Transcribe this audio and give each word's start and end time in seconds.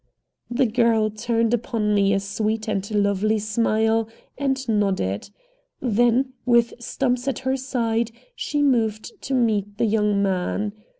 The 0.49 0.65
girl 0.65 1.11
turned 1.11 1.53
upon 1.53 1.93
me 1.93 2.11
a 2.11 2.19
sweet 2.19 2.67
and 2.67 2.89
lovely 2.91 3.37
smile 3.37 4.09
and 4.35 4.67
nodded. 4.67 5.29
Then, 5.79 6.33
with 6.43 6.73
Stumps 6.79 7.27
at 7.27 7.37
her 7.45 7.55
side, 7.55 8.09
she 8.35 8.63
moved 8.63 9.11
to 9.21 9.35
meet 9.35 9.77
the 9.77 9.85
young 9.85 10.23
man. 10.23 10.73